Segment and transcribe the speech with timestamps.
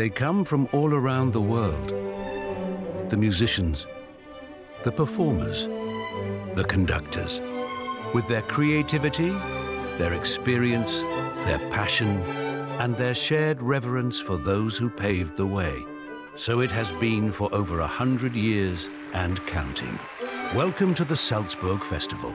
[0.00, 1.90] They come from all around the world.
[3.10, 3.86] The musicians,
[4.82, 5.66] the performers,
[6.54, 7.38] the conductors.
[8.14, 9.28] With their creativity,
[9.98, 11.02] their experience,
[11.44, 12.22] their passion,
[12.80, 15.84] and their shared reverence for those who paved the way.
[16.34, 19.98] So it has been for over a hundred years and counting.
[20.54, 22.34] Welcome to the Salzburg Festival.